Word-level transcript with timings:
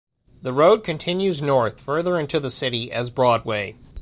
The 0.41 0.51
road 0.51 0.83
continues 0.83 1.43
north, 1.43 1.79
further 1.79 2.19
into 2.19 2.39
the 2.39 2.49
city, 2.49 2.91
as 2.91 3.11
Broadway. 3.11 3.75